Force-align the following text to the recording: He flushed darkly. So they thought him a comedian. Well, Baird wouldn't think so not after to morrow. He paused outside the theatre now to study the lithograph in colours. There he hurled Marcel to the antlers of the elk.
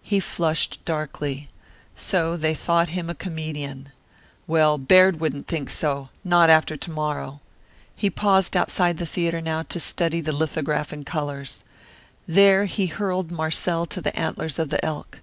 He 0.00 0.20
flushed 0.20 0.82
darkly. 0.86 1.50
So 1.94 2.34
they 2.34 2.54
thought 2.54 2.88
him 2.96 3.10
a 3.10 3.14
comedian. 3.14 3.92
Well, 4.46 4.78
Baird 4.78 5.20
wouldn't 5.20 5.48
think 5.48 5.68
so 5.68 6.08
not 6.24 6.48
after 6.48 6.78
to 6.78 6.90
morrow. 6.90 7.42
He 7.94 8.08
paused 8.08 8.56
outside 8.56 8.96
the 8.96 9.04
theatre 9.04 9.42
now 9.42 9.64
to 9.64 9.78
study 9.78 10.22
the 10.22 10.32
lithograph 10.32 10.94
in 10.94 11.04
colours. 11.04 11.62
There 12.26 12.64
he 12.64 12.86
hurled 12.86 13.30
Marcel 13.30 13.84
to 13.84 14.00
the 14.00 14.18
antlers 14.18 14.58
of 14.58 14.70
the 14.70 14.82
elk. 14.82 15.20